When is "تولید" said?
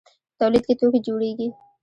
0.39-0.63